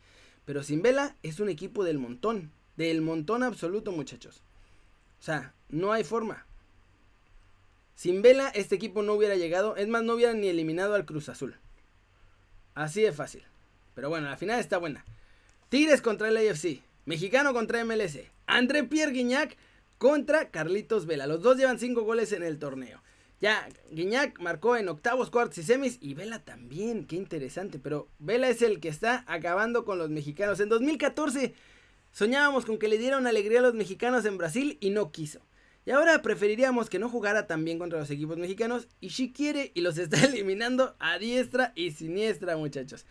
Pero 0.45 0.63
sin 0.63 0.83
Vela 0.83 1.17
es 1.23 1.39
un 1.39 1.49
equipo 1.49 1.85
del 1.85 1.99
montón. 1.99 2.51
Del 2.77 3.03
montón 3.03 3.43
absoluto, 3.43 3.93
muchachos. 3.93 4.43
O 5.21 5.23
sea, 5.23 5.55
no 5.69 5.93
hay 5.93 6.03
forma. 6.03 6.47
Sin 7.95 8.23
Vela 8.23 8.49
este 8.49 8.75
equipo 8.75 9.03
no 9.03 9.15
hubiera 9.15 9.37
llegado. 9.37 9.77
Es 9.77 9.87
más, 9.87 10.03
no 10.03 10.15
hubiera 10.15 10.33
ni 10.33 10.49
eliminado 10.49 10.95
al 10.95 11.05
Cruz 11.05 11.29
Azul. 11.29 11.57
Así 12.75 13.03
de 13.03 13.13
fácil. 13.13 13.45
Pero 13.95 14.09
bueno, 14.09 14.29
la 14.29 14.37
final 14.37 14.59
está 14.59 14.79
buena. 14.79 15.05
Tigres 15.69 16.01
contra 16.01 16.29
el 16.29 16.35
LAFC. 16.35 16.81
Mexicano 17.05 17.53
contra 17.53 17.85
MLS. 17.85 18.19
André 18.47 18.83
Pierre 18.85 19.13
Guignac 19.13 19.57
contra 20.01 20.51
Carlitos 20.51 21.05
Vela. 21.05 21.27
Los 21.27 21.43
dos 21.43 21.59
llevan 21.59 21.79
cinco 21.79 22.05
goles 22.05 22.33
en 22.33 22.43
el 22.43 22.59
torneo. 22.59 23.03
Ya, 23.39 23.69
Guiñac 23.91 24.41
marcó 24.41 24.79
en 24.79 24.89
octavos, 24.89 25.29
cuartos 25.29 25.59
y 25.59 25.63
semis 25.63 25.99
y 26.01 26.15
Vela 26.15 26.39
también, 26.43 27.05
qué 27.05 27.17
interesante, 27.17 27.79
pero 27.79 28.09
Vela 28.19 28.49
es 28.49 28.63
el 28.63 28.81
que 28.81 28.89
está 28.89 29.25
acabando 29.27 29.85
con 29.85 29.99
los 29.99 30.09
mexicanos. 30.09 30.59
En 30.61 30.71
2014 30.71 31.53
soñábamos 32.13 32.65
con 32.65 32.79
que 32.79 32.89
le 32.89 32.97
diera 32.97 33.19
una 33.19 33.29
alegría 33.29 33.59
a 33.59 33.63
los 33.63 33.75
mexicanos 33.75 34.25
en 34.25 34.39
Brasil 34.39 34.79
y 34.81 34.89
no 34.89 35.13
quiso. 35.13 35.41
Y 35.85 35.91
ahora 35.91 36.23
preferiríamos 36.23 36.89
que 36.89 36.99
no 36.99 37.11
jugara 37.11 37.47
tan 37.47 37.67
bien 37.67 37.79
contra 37.79 37.99
los 37.99 38.11
equipos 38.11 38.39
mexicanos 38.39 38.89
y 39.01 39.11
si 39.11 39.33
quiere 39.33 39.71
y 39.75 39.83
los 39.83 39.99
está 39.99 40.25
eliminando 40.25 40.97
a 40.99 41.19
diestra 41.19 41.75
y 41.77 41.91
siniestra 41.91 42.57
muchachos. 42.57 43.05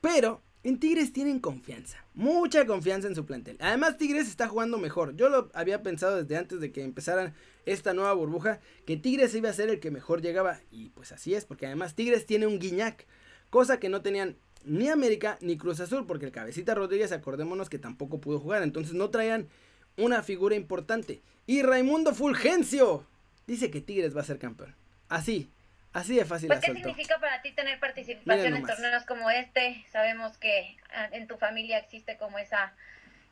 Pero 0.00 0.42
en 0.62 0.78
Tigres 0.78 1.12
tienen 1.12 1.40
confianza, 1.40 2.04
mucha 2.14 2.66
confianza 2.66 3.08
en 3.08 3.14
su 3.14 3.24
plantel. 3.24 3.56
Además, 3.60 3.96
Tigres 3.96 4.28
está 4.28 4.46
jugando 4.48 4.76
mejor. 4.76 5.16
Yo 5.16 5.28
lo 5.30 5.50
había 5.54 5.82
pensado 5.82 6.22
desde 6.22 6.36
antes 6.36 6.60
de 6.60 6.70
que 6.70 6.84
empezaran 6.84 7.34
esta 7.64 7.94
nueva 7.94 8.12
burbuja, 8.12 8.60
que 8.84 8.96
Tigres 8.96 9.34
iba 9.34 9.48
a 9.48 9.54
ser 9.54 9.70
el 9.70 9.80
que 9.80 9.90
mejor 9.90 10.20
llegaba. 10.20 10.60
Y 10.70 10.90
pues 10.90 11.12
así 11.12 11.34
es, 11.34 11.46
porque 11.46 11.66
además 11.66 11.94
Tigres 11.94 12.26
tiene 12.26 12.46
un 12.46 12.58
guiñac, 12.58 13.06
cosa 13.48 13.80
que 13.80 13.88
no 13.88 14.02
tenían 14.02 14.36
ni 14.62 14.88
América 14.88 15.38
ni 15.40 15.56
Cruz 15.56 15.80
Azul, 15.80 16.06
porque 16.06 16.26
el 16.26 16.32
cabecita 16.32 16.74
Rodríguez, 16.74 17.12
acordémonos 17.12 17.70
que 17.70 17.78
tampoco 17.78 18.20
pudo 18.20 18.38
jugar. 18.38 18.62
Entonces 18.62 18.92
no 18.94 19.08
traían 19.08 19.48
una 19.96 20.22
figura 20.22 20.56
importante. 20.56 21.22
Y 21.46 21.62
Raimundo 21.62 22.14
Fulgencio 22.14 23.06
dice 23.46 23.70
que 23.70 23.80
Tigres 23.80 24.14
va 24.14 24.20
a 24.20 24.24
ser 24.24 24.38
campeón. 24.38 24.74
Así, 25.08 25.50
Así 25.92 26.16
de 26.16 26.24
fácil. 26.24 26.48
Pues, 26.48 26.60
¿Qué 26.60 26.72
significa 26.72 27.18
para 27.18 27.42
ti 27.42 27.52
tener 27.52 27.80
participación 27.80 28.54
en 28.54 28.64
torneos 28.64 29.04
como 29.04 29.30
este? 29.30 29.84
Sabemos 29.90 30.38
que 30.38 30.76
ah, 30.94 31.08
en 31.12 31.26
tu 31.26 31.36
familia 31.36 31.78
existe 31.78 32.16
como 32.16 32.38
esa 32.38 32.72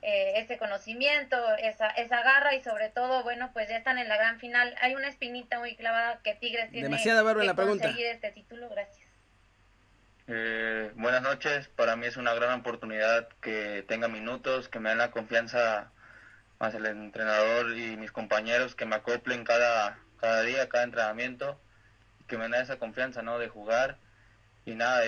eh, 0.03 0.35
ese 0.37 0.59
conocimiento, 0.59 1.37
esa, 1.57 1.89
esa 1.91 2.23
garra 2.23 2.55
y 2.55 2.63
sobre 2.63 2.89
todo, 2.89 3.25
bueno, 3.25 3.51
pues 3.53 3.69
ya 3.69 3.77
están 3.77 3.99
en 3.99 4.09
la 4.09 4.17
gran 4.17 4.39
final. 4.39 4.75
Hay 4.81 4.95
una 4.95 5.09
espinita 5.09 5.59
muy 5.59 5.75
clavada 5.75 6.21
que 6.23 6.35
Tigres 6.35 6.71
tiene 6.71 6.85
Demasiada 6.85 7.23
barba 7.23 7.41
que 7.41 7.47
la 7.49 7.55
pregunta. 7.55 7.85
conseguir 7.85 8.07
este 8.07 8.31
título. 8.31 8.69
Gracias. 8.69 9.07
Eh, 10.29 10.93
buenas 10.95 11.23
noches, 11.23 11.69
para 11.69 11.97
mí 11.97 12.07
es 12.07 12.17
una 12.17 12.35
gran 12.35 12.61
oportunidad 12.61 13.29
que 13.41 13.85
tenga 13.89 14.09
minutos, 14.09 14.69
que 14.69 14.79
me 14.79 14.91
den 14.91 14.99
la 14.99 15.11
confianza 15.11 15.91
más 16.61 16.75
el 16.75 16.87
entrenador 16.87 17.77
y 17.77 17.97
mis 17.97 18.13
compañeros, 18.13 18.75
que 18.75 18.85
me 18.85 18.97
acoplen 18.97 19.45
cada, 19.45 19.99
cada 20.21 20.43
día, 20.43 20.69
cada 20.69 20.85
entrenamiento 20.85 21.59
que 22.29 22.39
me 22.39 22.49
da 22.49 22.61
esa 22.61 22.79
confianza, 22.79 23.23
¿no? 23.23 23.39
De 23.39 23.49
jugar. 23.49 23.99
Y 24.65 24.75
nada, 24.75 25.03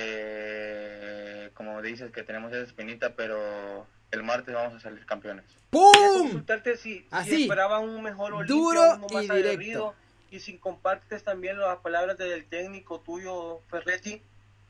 como 1.54 1.82
dices 1.82 2.10
que 2.10 2.22
tenemos 2.22 2.52
esa 2.52 2.64
espinita, 2.64 3.14
pero 3.14 3.86
el 4.10 4.22
martes 4.22 4.54
vamos 4.54 4.74
a 4.74 4.80
salir 4.80 5.04
campeones. 5.06 5.44
¡Pum! 5.70 5.92
consultarte 5.92 6.76
si, 6.76 7.06
Así, 7.10 7.42
esperaban 7.42 7.88
un 7.88 8.02
mejor 8.02 8.32
Olimpia, 8.32 8.56
Duro 8.56 8.94
uno 8.96 9.06
más 9.12 9.24
y 9.24 9.30
directo. 9.30 9.94
Y 10.30 10.40
si 10.40 10.58
compartes 10.58 11.24
también 11.24 11.58
las 11.58 11.78
palabras 11.78 12.16
del 12.16 12.44
técnico 12.46 13.00
tuyo, 13.00 13.60
Ferretti, 13.68 14.22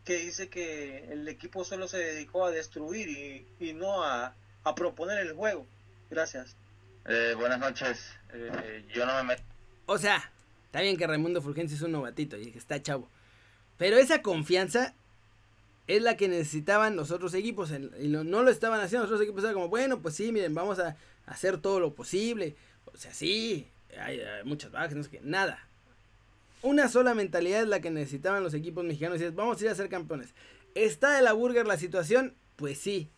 que 0.05 0.17
dice 0.17 0.49
que 0.49 1.13
el 1.13 1.29
equipo 1.29 1.65
solo 1.65 1.87
se 1.87 1.99
dedicó 1.99 2.47
a 2.47 2.51
destruir 2.51 3.09
y, 3.09 3.47
y 3.61 3.75
no 3.75 4.03
a, 4.03 4.35
a, 4.65 4.75
proponer 4.75 5.19
el 5.19 5.35
juego. 5.35 5.67
Gracias. 6.11 6.57
Eh, 7.07 7.35
buenas 7.37 7.59
noches. 7.59 8.15
Eh, 8.33 8.85
yo 8.93 9.05
no 9.05 9.15
me 9.17 9.23
meto. 9.23 9.43
O 9.87 9.99
sea, 9.99 10.31
está 10.71 10.83
bien 10.83 10.97
que 10.97 11.05
Raimundo 11.05 11.43
Fulgencio 11.43 11.77
es 11.77 11.83
un 11.83 11.91
novatito 11.91 12.39
y 12.39 12.49
está 12.57 12.81
chavo. 12.81 13.09
Pero 13.77 13.97
esa 13.97 14.23
confianza 14.23 14.95
es 15.89 16.01
la 16.01 16.17
que 16.17 16.29
necesitaban 16.29 16.95
los 16.95 17.11
otros 17.11 17.35
equipos 17.35 17.73
y 17.73 18.07
no, 18.07 18.23
lo 18.23 18.51
estaban 18.51 18.81
haciendo. 18.81 19.03
Los 19.03 19.11
otros 19.11 19.23
equipos 19.23 19.39
estaban 19.39 19.55
como, 19.55 19.69
bueno, 19.69 20.01
pues 20.01 20.15
sí, 20.15 20.31
miren, 20.31 20.55
vamos 20.55 20.79
a 20.79 20.97
hacer 21.27 21.59
todo 21.59 21.81
lo 21.81 21.93
posible. 21.93 22.55
O 22.87 22.97
sea, 22.97 23.13
sí, 23.13 23.67
hay, 24.01 24.21
muchas 24.45 24.71
bajas, 24.71 24.95
no 24.95 25.03
sé 25.03 25.11
qué, 25.11 25.21
nada. 25.25 25.67
Una 26.63 26.89
sola 26.89 27.15
mentalidad 27.15 27.63
es 27.63 27.69
la 27.69 27.81
que 27.81 27.91
necesitaban 27.91 28.45
los 28.45 28.55
equipos 28.55 28.85
mexicanos 28.85 29.21
y 29.21 29.25
es, 29.25 29.35
vamos 29.35 29.61
a 29.61 29.65
ir 29.65 29.71
a 29.71 29.75
ser 29.75 29.89
campeones. 29.89 30.35
¿Está 30.77 31.17
de 31.17 31.23
la 31.23 31.33
burger 31.33 31.67
la 31.67 31.79
situación? 31.79 32.35
Pues 32.55 32.79
sí. 32.79 33.09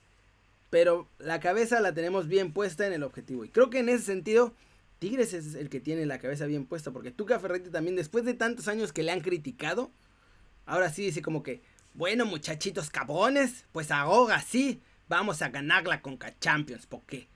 Pero 0.71 1.07
la 1.19 1.39
cabeza 1.39 1.81
la 1.81 1.93
tenemos 1.93 2.29
bien 2.29 2.55
puesta 2.55 2.87
en 2.87 2.95
el 2.95 3.03
objetivo. 3.03 3.45
Y 3.45 3.51
creo 3.51 3.69
que 3.69 3.81
en 3.81 3.91
ese 3.91 4.05
sentido, 4.05 4.55
Tigres 5.03 5.35
es 5.35 5.57
el 5.57 5.69
que 5.69 5.81
tiene 5.81 6.07
la 6.07 6.21
cabeza 6.21 6.47
bien 6.47 6.65
puesta. 6.65 6.93
Porque 6.93 7.11
Tuca 7.11 7.41
Ferretti 7.41 7.71
también, 7.71 7.97
después 7.97 8.25
de 8.25 8.35
tantos 8.35 8.69
años 8.69 8.93
que 8.93 9.03
le 9.03 9.11
han 9.11 9.21
criticado, 9.21 9.91
ahora 10.65 10.93
sí 10.93 11.03
dice 11.03 11.23
como 11.23 11.43
que, 11.43 11.61
bueno, 11.95 12.25
muchachitos 12.25 12.89
cabones, 12.89 13.65
pues 13.73 13.91
ahoga 13.91 14.41
sí, 14.41 14.81
vamos 15.09 15.43
a 15.43 15.49
ganar 15.49 15.89
la 15.89 16.03
Conca 16.03 16.39
Champions. 16.39 16.87
¿Por 16.87 17.03
qué? 17.03 17.27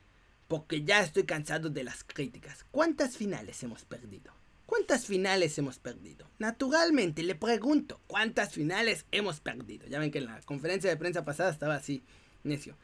Porque 0.47 0.85
ya 0.85 1.01
estoy 1.01 1.25
cansado 1.25 1.69
de 1.69 1.83
las 1.83 2.05
críticas. 2.05 2.65
¿Cuántas 2.71 3.17
finales 3.17 3.61
hemos 3.65 3.85
perdido? 3.85 4.33
¿Cuántas 4.67 5.07
finales 5.07 5.59
hemos 5.59 5.81
perdido? 5.81 6.31
Naturalmente 6.39 7.25
le 7.25 7.35
pregunto, 7.35 8.01
¿cuántas 8.07 8.53
finales 8.55 9.07
hemos 9.11 9.41
perdido? 9.41 9.89
Ya 9.89 9.99
ven 9.99 10.13
que 10.13 10.19
en 10.19 10.27
la 10.27 10.41
conferencia 10.43 10.89
de 10.89 10.97
prensa 10.97 11.25
pasada 11.25 11.51
estaba 11.51 11.75
así, 11.75 12.05
necio. 12.45 12.77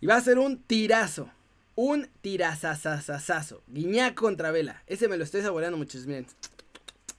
Y 0.00 0.06
va 0.06 0.16
a 0.16 0.22
ser 0.22 0.38
un 0.38 0.62
tirazo. 0.62 1.30
Un 1.84 2.08
tirazazazazazo. 2.20 3.64
Guiñac 3.66 4.14
contra 4.14 4.52
Vela. 4.52 4.84
Ese 4.86 5.08
me 5.08 5.16
lo 5.16 5.24
estoy 5.24 5.42
saboreando 5.42 5.76
muchos. 5.76 6.06
Miren. 6.06 6.28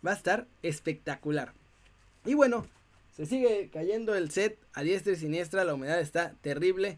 Va 0.07 0.11
a 0.11 0.13
estar 0.13 0.47
espectacular. 0.61 1.53
Y 2.23 2.33
bueno, 2.33 2.65
se 3.11 3.25
sigue 3.25 3.69
cayendo 3.73 4.15
el 4.15 4.31
set 4.31 4.57
a 4.71 4.81
diestra 4.83 5.11
y 5.11 5.15
siniestra. 5.17 5.65
La 5.65 5.73
humedad 5.73 5.99
está 5.99 6.35
terrible. 6.39 6.97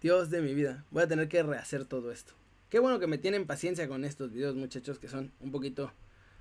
Dios 0.00 0.30
de 0.30 0.40
mi 0.40 0.54
vida. 0.54 0.86
Voy 0.90 1.02
a 1.02 1.06
tener 1.06 1.28
que 1.28 1.42
rehacer 1.42 1.84
todo 1.84 2.10
esto. 2.10 2.32
Qué 2.70 2.78
bueno 2.78 2.98
que 2.98 3.06
me 3.06 3.18
tienen 3.18 3.46
paciencia 3.46 3.86
con 3.88 4.06
estos 4.06 4.32
videos, 4.32 4.56
muchachos, 4.56 4.98
que 4.98 5.08
son 5.08 5.32
un 5.40 5.52
poquito. 5.52 5.92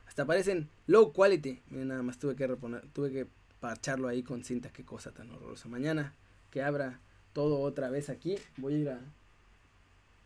Hasta 0.08 0.26
parecen 0.26 0.70
low 0.88 1.12
quality. 1.12 1.64
Miren, 1.70 1.90
nada 1.90 2.02
más 2.02 2.18
tuve 2.18 2.38
que 2.38 2.48
reponer. 2.48 2.88
Tuve 2.94 3.12
que 3.12 3.28
parcharlo 3.60 4.08
ahí 4.08 4.24
con 4.24 4.46
cinta. 4.46 4.70
Qué 4.72 4.86
cosa 4.86 5.12
tan 5.12 5.30
horrorosa. 5.32 5.68
Mañana 5.68 6.14
que 6.50 6.64
abra 6.64 7.02
todo 7.34 7.60
otra 7.60 7.90
vez 7.90 8.10
aquí. 8.10 8.38
Voy 8.56 8.76
a 8.76 8.78
ir 8.78 8.90
a. 8.92 9.02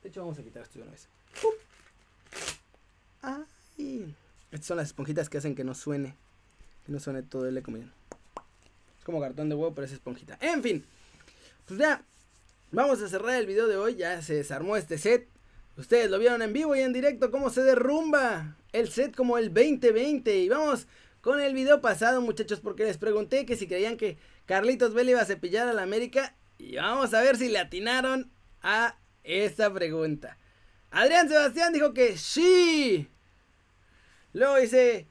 De 0.03 0.09
hecho, 0.09 0.21
vamos 0.21 0.39
a 0.39 0.43
quitar 0.43 0.63
esto 0.63 0.79
de 0.79 0.83
una 0.83 0.91
vez. 0.91 1.07
Ay. 3.21 4.15
Estas 4.51 4.67
son 4.67 4.77
las 4.77 4.87
esponjitas 4.87 5.29
que 5.29 5.37
hacen 5.37 5.55
que 5.55 5.63
no 5.63 5.75
suene. 5.75 6.15
Que 6.85 6.91
no 6.91 6.99
suene 6.99 7.23
todo 7.23 7.47
el 7.47 7.57
eco, 7.57 7.71
miren 7.71 7.91
como 9.09 9.21
cartón 9.21 9.49
de 9.49 9.55
huevo, 9.55 9.73
pero 9.73 9.85
es 9.85 9.93
esponjita. 9.93 10.37
En 10.39 10.61
fin, 10.61 10.85
pues 11.65 11.79
ya, 11.79 12.03
vamos 12.71 13.01
a 13.01 13.09
cerrar 13.09 13.39
el 13.39 13.47
video 13.47 13.67
de 13.67 13.77
hoy. 13.77 13.95
Ya 13.95 14.21
se 14.21 14.35
desarmó 14.35 14.77
este 14.77 14.97
set. 14.97 15.27
Ustedes 15.77 16.11
lo 16.11 16.19
vieron 16.19 16.41
en 16.41 16.53
vivo 16.53 16.75
y 16.75 16.81
en 16.81 16.93
directo 16.93 17.31
cómo 17.31 17.49
se 17.49 17.63
derrumba 17.63 18.55
el 18.71 18.89
set 18.89 19.15
como 19.15 19.37
el 19.37 19.53
2020. 19.53 20.37
Y 20.37 20.49
vamos 20.49 20.87
con 21.21 21.39
el 21.39 21.53
video 21.53 21.81
pasado, 21.81 22.21
muchachos, 22.21 22.59
porque 22.59 22.83
les 22.83 22.97
pregunté 22.97 23.45
que 23.45 23.55
si 23.55 23.67
creían 23.67 23.97
que 23.97 24.17
Carlitos 24.45 24.93
Vela 24.93 25.11
iba 25.11 25.21
a 25.21 25.25
cepillar 25.25 25.67
a 25.67 25.73
la 25.73 25.83
América. 25.83 26.35
Y 26.57 26.75
vamos 26.75 27.13
a 27.13 27.21
ver 27.21 27.37
si 27.37 27.49
le 27.49 27.59
atinaron 27.59 28.29
a 28.61 28.95
esta 29.29 29.73
pregunta. 29.73 30.37
Adrián 30.91 31.29
Sebastián 31.29 31.73
dijo 31.73 31.93
que 31.93 32.17
sí. 32.17 33.07
Luego 34.33 34.57
dice 34.57 35.07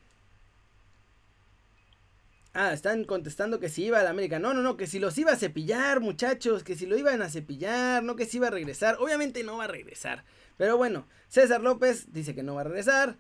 Ah, 2.61 2.73
están 2.73 3.05
contestando 3.05 3.61
que 3.61 3.69
si 3.69 3.85
iba 3.85 4.01
a 4.01 4.03
la 4.03 4.11
América. 4.11 4.41
No, 4.41 4.53
no, 4.53 4.63
no, 4.63 4.77
que 4.77 4.89
si 4.89 4.99
los 4.99 5.17
iba 5.17 5.31
a 5.31 5.37
cepillar, 5.37 6.01
muchachos, 6.01 6.65
que 6.65 6.75
si 6.75 6.87
lo 6.87 6.99
iban 6.99 7.23
a 7.23 7.29
cepillar, 7.29 8.03
no 8.03 8.17
que 8.17 8.27
si 8.27 8.39
iba 8.39 8.49
a 8.49 8.51
regresar. 8.51 8.97
Obviamente 8.99 9.45
no 9.45 9.59
va 9.59 9.65
a 9.65 9.69
regresar. 9.69 10.25
Pero 10.57 10.77
bueno, 10.77 11.07
César 11.29 11.61
López 11.61 12.13
dice 12.13 12.35
que 12.35 12.43
no 12.43 12.57
va 12.57 12.63
a 12.63 12.65
regresar. 12.65 13.17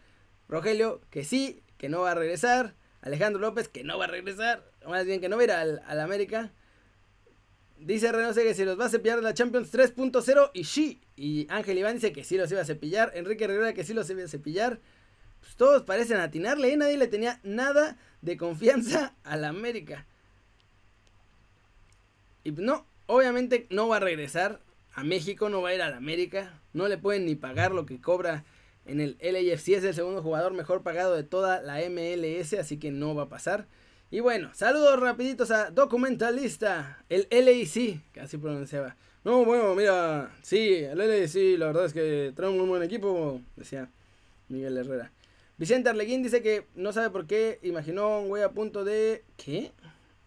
Rogelio, 0.49 1.02
que 1.11 1.23
sí, 1.23 1.62
que 1.76 1.88
no 1.88 2.00
va 2.00 2.11
a 2.11 2.14
regresar. 2.17 2.75
Alejandro 3.00 3.40
López, 3.40 3.69
que 3.69 3.85
no 3.85 3.97
va 3.97 4.07
a 4.07 4.09
regresar. 4.09 4.64
Más 4.85 5.05
bien 5.07 5.21
que 5.21 5.28
no 5.28 5.37
va 5.37 5.43
a 5.43 5.45
ir 5.45 5.52
al, 5.52 5.83
al 5.87 6.00
América. 6.00 6.50
Dice 7.80 8.11
Renose 8.11 8.42
que 8.42 8.54
si 8.54 8.64
los 8.64 8.78
va 8.78 8.87
a 8.87 8.88
cepillar 8.88 9.23
la 9.23 9.35
Champions 9.35 9.73
3.0 9.73 10.50
y 10.52 10.64
sí. 10.64 11.00
Y 11.16 11.47
Ángel 11.50 11.78
Iván 11.78 11.94
dice 11.94 12.12
que 12.12 12.25
sí 12.25 12.37
los 12.37 12.50
iba 12.50 12.61
a 12.61 12.64
cepillar. 12.64 13.12
Enrique 13.14 13.47
Rivera 13.47 13.73
que 13.73 13.85
sí 13.85 13.94
los 13.94 14.11
iba 14.11 14.23
a 14.23 14.28
cepillar. 14.28 14.80
Pues 15.40 15.56
todos 15.56 15.82
parecen 15.85 16.18
atinarle, 16.18 16.73
¿eh? 16.73 16.76
nadie 16.76 16.97
le 16.97 17.06
tenía 17.06 17.40
nada 17.42 17.97
de 18.23 18.37
confianza 18.37 19.14
a 19.23 19.37
la 19.37 19.49
América. 19.49 20.06
Y 22.44 22.52
no, 22.52 22.87
obviamente 23.06 23.66
no 23.70 23.88
va 23.88 23.97
a 23.97 24.00
regresar 24.00 24.61
a 24.94 25.04
México, 25.04 25.49
no 25.49 25.62
va 25.62 25.70
a 25.70 25.75
ir 25.75 25.82
a 25.82 25.90
la 25.90 25.97
América, 25.97 26.61
no 26.73 26.88
le 26.88 26.99
pueden 26.99 27.26
ni 27.26 27.37
pagar 27.37 27.73
lo 27.73 27.87
que 27.87 28.00
cobra 28.00 28.44
en 28.85 29.00
el 29.00 29.18
LAFC, 29.20 29.68
es 29.68 29.85
el 29.85 29.94
segundo 29.94 30.23
jugador 30.23 30.54
mejor 30.54 30.82
pagado 30.82 31.14
de 31.14 31.23
toda 31.23 31.61
la 31.61 31.78
MLS, 31.88 32.54
así 32.54 32.78
que 32.78 32.90
no 32.90 33.14
va 33.14 33.25
a 33.25 33.28
pasar. 33.28 33.68
Y 34.11 34.21
bueno, 34.21 34.50
saludos 34.55 34.99
rapiditos 35.00 35.50
a 35.50 35.71
Documentalista, 35.71 37.05
el 37.09 37.27
LAC, 37.31 38.00
casi 38.12 38.38
pronunciaba. 38.38 38.97
No, 39.25 39.45
bueno, 39.45 39.75
mira, 39.75 40.35
sí, 40.43 40.75
el 40.75 40.99
LAC, 40.99 41.35
la 41.59 41.67
verdad 41.67 41.85
es 41.85 41.93
que 41.93 42.33
trae 42.35 42.49
un 42.49 42.59
muy 42.59 42.69
buen 42.69 42.83
equipo, 42.83 43.41
decía 43.57 43.91
Miguel 44.49 44.79
Herrera. 44.79 45.12
Vicente 45.59 45.88
Arleguín 45.91 46.23
dice 46.23 46.41
que 46.41 46.69
no 46.77 46.93
sabe 46.93 47.11
por 47.11 47.27
qué 47.27 47.59
imaginó 47.62 48.21
un 48.21 48.29
güey 48.29 48.45
a 48.45 48.53
punto 48.53 48.85
de... 48.85 49.25
¿Qué? 49.37 49.73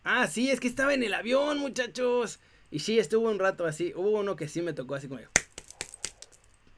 Ah, 0.04 0.28
sí, 0.28 0.52
es 0.52 0.60
que 0.60 0.68
estaba 0.68 0.94
en 0.94 1.04
el 1.04 1.14
avión, 1.14 1.58
muchachos. 1.58 2.42
Y 2.70 2.80
sí, 2.80 3.00
estuvo 3.00 3.30
un 3.30 3.40
rato 3.40 3.66
así. 3.66 3.94
Hubo 3.96 4.20
uno 4.20 4.36
que 4.36 4.50
sí 4.50 4.62
me 4.62 4.74
tocó 4.74 4.96
así 4.96 5.08
como... 5.08 5.22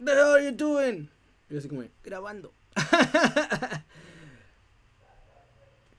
Are 0.05 0.45
you 0.45 0.51
doing? 0.51 1.09
Y 1.49 1.57
así 1.57 1.67
como... 1.67 1.83
Grabando. 2.03 2.53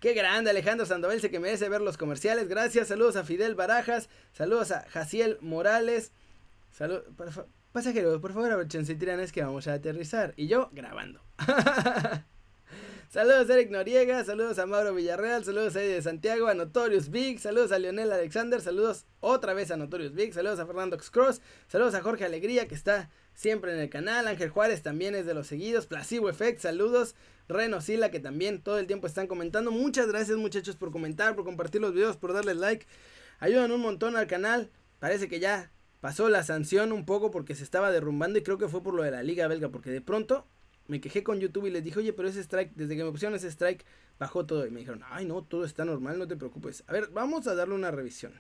Qué 0.05 0.13
grande, 0.13 0.51
Alejandro 0.51 0.85
Sandoval 0.85 1.17
dice 1.17 1.31
que 1.31 1.41
merece 1.41 1.67
ver 1.71 1.81
los 1.81 1.97
comerciales. 1.97 2.47
Gracias, 2.47 2.89
saludos 2.89 3.17
a 3.17 3.25
Fidel 3.25 3.55
Barajas, 3.55 4.11
saludos 4.35 4.71
a 4.71 4.87
Jaciel 4.91 5.39
Morales. 5.41 6.13
Saludos, 6.73 7.05
pasajeros, 7.73 8.21
por 8.21 8.35
favor, 8.35 8.53
abróchense 8.53 8.99
es 9.01 9.33
que 9.33 9.43
vamos 9.43 9.67
a 9.67 9.73
aterrizar. 9.73 10.35
Y 10.37 10.47
yo 10.47 10.69
grabando. 10.75 11.23
Saludos 13.15 13.49
a 13.49 13.55
Eric 13.55 13.71
Noriega, 13.71 14.25
saludos 14.25 14.59
a 14.59 14.67
Mauro 14.67 14.93
Villarreal, 14.93 15.45
saludos 15.45 15.77
a 15.77 15.85
Eddie 15.85 15.95
de 15.95 16.03
Santiago, 16.03 16.49
a 16.49 16.55
Notorious 16.55 17.11
Big, 17.11 17.39
saludos 17.39 17.71
a 17.71 17.79
Lionel 17.79 18.11
Alexander, 18.13 18.61
saludos 18.61 19.07
otra 19.21 19.55
vez 19.55 19.71
a 19.71 19.77
Notorious 19.77 20.15
Big, 20.15 20.35
saludos 20.35 20.59
a 20.59 20.67
Fernando 20.67 20.99
Cross, 20.99 21.41
saludos 21.69 21.95
a 21.95 22.03
Jorge 22.03 22.25
Alegría 22.25 22.67
que 22.67 22.75
está 22.75 23.11
siempre 23.33 23.73
en 23.73 23.79
el 23.79 23.89
canal, 23.89 24.27
Ángel 24.27 24.51
Juárez 24.51 24.83
también 24.83 25.15
es 25.15 25.27
de 25.27 25.35
los 25.35 25.47
seguidos, 25.47 25.87
Placebo 25.87 26.29
Effect, 26.29 26.59
saludos, 26.59 27.15
Reno 27.47 27.81
Sila 27.81 28.11
que 28.11 28.19
también 28.19 28.61
todo 28.61 28.81
el 28.81 28.89
tiempo 28.89 29.07
están 29.07 29.29
comentando, 29.29 29.71
muchas 29.71 30.09
gracias 30.09 30.37
muchachos 30.37 30.75
por 30.75 30.91
comentar, 30.91 31.37
por 31.37 31.45
compartir 31.45 31.81
los 31.81 31.95
videos, 31.95 32.17
por 32.17 32.33
darles 32.33 32.57
like, 32.57 32.85
ayudan 33.39 33.71
un 33.71 33.81
montón 33.81 34.17
al 34.17 34.27
canal, 34.27 34.73
parece 34.99 35.29
que 35.29 35.39
ya 35.39 35.71
pasó 36.01 36.29
la 36.29 36.43
sanción 36.43 36.91
un 36.91 37.07
poco 37.07 37.31
porque 37.31 37.55
se 37.55 37.63
estaba 37.63 37.93
derrumbando 37.93 38.41
y 38.41 38.43
creo 38.43 38.59
que 38.59 38.67
fue 38.67 38.83
por 38.83 38.93
lo 38.93 39.05
de 39.05 39.13
la 39.13 39.23
liga 39.23 39.47
belga, 39.47 39.69
porque 39.69 39.91
de 39.91 40.01
pronto 40.01 40.49
me 40.87 41.01
quejé 41.01 41.23
con 41.23 41.41
YouTube 41.41 41.67
y 41.67 41.71
les 41.71 41.85
dije, 41.85 41.99
oye, 41.99 42.13
pero 42.13 42.29
ese 42.29 42.41
strike, 42.41 42.73
desde 42.75 42.97
que 42.97 43.05
me 43.05 43.11
pusieron 43.11 43.35
ese 43.35 43.49
strike, 43.49 43.85
bajó 44.19 44.47
todo. 44.47 44.67
Y 44.67 44.71
me 44.71 44.81
dijeron, 44.81 45.03
ay, 45.11 45.25
no, 45.25 45.43
todo 45.43 45.65
está 45.65 45.85
normal, 45.85 46.19
no 46.19 46.29
te 46.29 46.37
preocupes. 46.37 46.85
A 46.87 46.93
ver, 46.93 47.09
vamos 47.13 47.47
a 47.47 47.55
darle 47.55 47.75
una 47.75 47.91
revisión. 47.91 48.33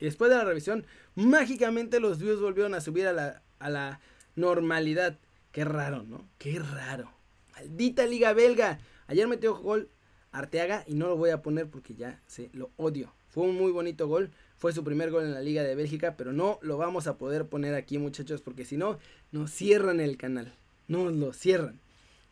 Y 0.00 0.06
después 0.06 0.30
de 0.30 0.36
la 0.36 0.44
revisión, 0.44 0.86
mágicamente 1.14 2.00
los 2.00 2.18
views 2.18 2.40
volvieron 2.40 2.74
a 2.74 2.80
subir 2.80 3.06
a 3.06 3.12
la, 3.12 3.42
a 3.58 3.70
la 3.70 4.00
normalidad. 4.34 5.18
Qué 5.52 5.64
raro, 5.64 6.02
¿no? 6.02 6.26
Qué 6.38 6.58
raro. 6.58 7.12
Maldita 7.52 8.06
liga 8.06 8.32
belga. 8.32 8.80
Ayer 9.06 9.28
metió 9.28 9.54
gol 9.56 9.88
Arteaga 10.32 10.84
y 10.86 10.94
no 10.94 11.08
lo 11.08 11.16
voy 11.16 11.30
a 11.30 11.42
poner 11.42 11.68
porque 11.68 11.94
ya 11.94 12.20
se 12.26 12.50
lo 12.54 12.70
odio. 12.76 13.12
Fue 13.28 13.44
un 13.44 13.56
muy 13.56 13.70
bonito 13.70 14.08
gol. 14.08 14.30
Fue 14.56 14.72
su 14.72 14.84
primer 14.84 15.10
gol 15.10 15.24
en 15.24 15.34
la 15.34 15.40
Liga 15.40 15.62
de 15.62 15.74
Bélgica, 15.74 16.16
pero 16.16 16.32
no 16.32 16.58
lo 16.62 16.76
vamos 16.78 17.06
a 17.06 17.18
poder 17.18 17.46
poner 17.46 17.74
aquí, 17.74 17.98
muchachos, 17.98 18.40
porque 18.40 18.64
si 18.64 18.76
no, 18.76 18.98
nos 19.32 19.50
cierran 19.50 20.00
el 20.00 20.16
canal. 20.16 20.54
Nos 20.92 21.10
lo 21.14 21.32
cierran. 21.32 21.80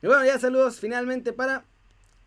Y 0.03 0.07
bueno, 0.07 0.23
ya 0.27 0.39
saludos 0.39 0.81
finalmente 0.81 1.33
para 1.33 1.65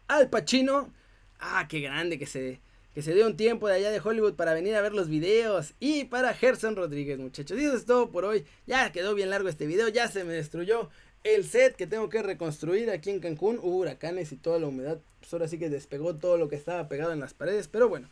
Al 0.08 0.32
Pacino, 0.32 0.92
Ah, 1.40 1.68
qué 1.70 1.80
grande 1.80 2.18
que 2.18 2.26
se, 2.26 2.60
que 2.96 3.04
se 3.04 3.14
dio 3.14 3.28
un 3.28 3.38
tiempo 3.38 3.68
de 3.68 3.76
allá 3.76 3.92
de 3.92 4.00
Hollywood 4.00 4.34
para 4.34 4.56
venir 4.56 4.76
a 4.76 4.82
ver 4.82 4.94
los 4.94 5.10
videos. 5.10 5.76
Y 5.80 6.06
para 6.06 6.34
Gerson 6.34 6.76
Rodríguez, 6.76 7.20
muchachos. 7.20 7.60
Y 7.60 7.66
eso 7.66 7.76
es 7.76 7.86
todo 7.86 8.10
por 8.10 8.26
hoy. 8.26 8.46
Ya 8.66 8.92
quedó 8.92 9.14
bien 9.14 9.30
largo 9.30 9.48
este 9.48 9.68
video. 9.68 9.90
Ya 9.90 10.08
se 10.08 10.24
me 10.24 10.34
destruyó 10.34 10.90
el 11.24 11.44
set 11.44 11.76
que 11.76 11.86
tengo 11.86 12.10
que 12.10 12.24
reconstruir 12.24 12.90
aquí 12.90 13.12
en 13.12 13.20
Cancún. 13.20 13.60
Hubo 13.62 13.78
huracanes 13.78 14.32
y 14.32 14.38
toda 14.38 14.58
la 14.58 14.66
humedad. 14.66 15.00
Pues 15.20 15.32
ahora 15.34 15.48
sí 15.48 15.60
que 15.60 15.70
despegó 15.70 16.16
todo 16.16 16.38
lo 16.38 16.50
que 16.50 16.56
estaba 16.56 16.88
pegado 16.88 17.12
en 17.14 17.20
las 17.20 17.36
paredes. 17.36 17.68
Pero 17.68 17.90
bueno. 17.90 18.10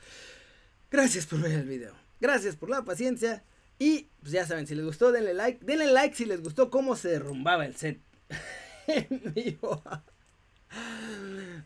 Gracias 0.92 1.26
por 1.26 1.42
ver 1.42 1.54
el 1.54 1.68
video. 1.68 1.96
Gracias 2.20 2.56
por 2.56 2.70
la 2.70 2.84
paciencia. 2.84 3.44
Y 3.80 4.10
pues 4.20 4.32
ya 4.32 4.46
saben, 4.46 4.68
si 4.68 4.76
les 4.76 4.86
gustó, 4.86 5.12
denle 5.12 5.34
like. 5.34 5.66
Denle 5.66 5.88
like 5.88 6.16
si 6.16 6.26
les 6.26 6.44
gustó 6.44 6.70
cómo 6.70 6.96
se 6.96 7.08
derrumbaba 7.10 7.66
el 7.66 7.76
set. 7.78 8.00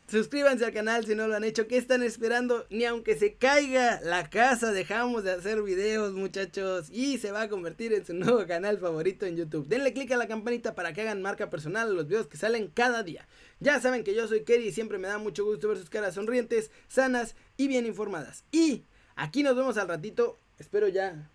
Suscríbanse 0.07 0.65
al 0.65 0.73
canal 0.73 1.05
si 1.05 1.15
no 1.15 1.27
lo 1.27 1.35
han 1.35 1.43
hecho. 1.43 1.67
¿Qué 1.67 1.77
están 1.77 2.03
esperando? 2.03 2.65
Ni 2.69 2.85
aunque 2.85 3.17
se 3.17 3.35
caiga 3.35 3.99
la 4.01 4.29
casa, 4.29 4.71
dejamos 4.71 5.23
de 5.23 5.31
hacer 5.31 5.61
videos, 5.61 6.13
muchachos. 6.13 6.89
Y 6.91 7.17
se 7.17 7.31
va 7.31 7.41
a 7.43 7.49
convertir 7.49 7.93
en 7.93 8.05
su 8.05 8.13
nuevo 8.13 8.45
canal 8.47 8.77
favorito 8.77 9.25
en 9.25 9.35
YouTube. 9.35 9.67
Denle 9.67 9.93
click 9.93 10.11
a 10.11 10.17
la 10.17 10.27
campanita 10.27 10.75
para 10.75 10.93
que 10.93 11.01
hagan 11.01 11.21
marca 11.21 11.49
personal 11.49 11.89
a 11.89 11.93
los 11.93 12.07
videos 12.07 12.27
que 12.27 12.37
salen 12.37 12.67
cada 12.67 13.03
día. 13.03 13.27
Ya 13.59 13.79
saben 13.79 14.03
que 14.03 14.15
yo 14.15 14.27
soy 14.27 14.43
Kerry 14.43 14.67
y 14.67 14.71
siempre 14.71 14.97
me 14.97 15.07
da 15.07 15.17
mucho 15.17 15.45
gusto 15.45 15.69
ver 15.69 15.77
sus 15.77 15.89
caras 15.89 16.15
sonrientes, 16.15 16.71
sanas 16.87 17.35
y 17.57 17.67
bien 17.67 17.85
informadas. 17.85 18.43
Y 18.51 18.83
aquí 19.15 19.43
nos 19.43 19.55
vemos 19.55 19.77
al 19.77 19.87
ratito. 19.87 20.37
Espero 20.59 20.87
ya 20.87 21.29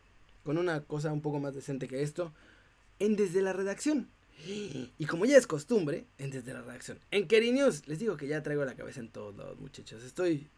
con 0.45 0.59
una 0.59 0.83
cosa 0.83 1.13
un 1.13 1.23
poco 1.23 1.39
más 1.39 1.55
decente 1.55 1.89
que 1.89 2.03
esto. 2.03 2.33
En 2.99 3.17
Desde 3.17 3.43
la 3.43 3.53
Redacción. 3.53 4.09
Y 4.47 5.07
como 5.07 5.25
ya 5.25 5.37
es 5.37 5.47
costumbre, 5.47 6.07
en 6.19 6.31
desde 6.31 6.53
la 6.53 6.63
reacción. 6.63 6.99
En 7.11 7.29
Keri 7.29 7.53
les 7.53 7.99
digo 7.99 8.17
que 8.17 8.27
ya 8.27 8.43
traigo 8.43 8.65
la 8.65 8.75
cabeza 8.75 9.01
en 9.01 9.09
todos 9.09 9.37
lados, 9.37 9.59
muchachos. 9.59 10.03
Estoy 10.03 10.49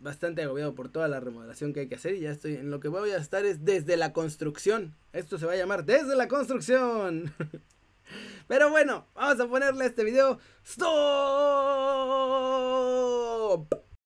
bastante 0.00 0.42
agobiado 0.42 0.74
por 0.74 0.88
toda 0.88 1.08
la 1.08 1.20
remodelación 1.20 1.72
que 1.72 1.80
hay 1.80 1.88
que 1.88 1.96
hacer 1.96 2.14
y 2.14 2.20
ya 2.20 2.30
estoy 2.30 2.54
en 2.54 2.70
lo 2.70 2.80
que 2.80 2.88
voy 2.88 3.10
a 3.10 3.16
estar 3.16 3.44
es 3.44 3.64
desde 3.64 3.96
la 3.96 4.12
construcción. 4.12 4.94
Esto 5.12 5.38
se 5.38 5.46
va 5.46 5.52
a 5.52 5.56
llamar 5.56 5.84
desde 5.84 6.16
la 6.16 6.28
construcción. 6.28 7.32
Pero 8.48 8.70
bueno, 8.70 9.06
vamos 9.14 9.40
a 9.40 9.48
ponerle 9.48 9.84
a 9.84 9.88
este 9.88 10.04
video. 10.04 10.38
¡Stop! 10.64 10.88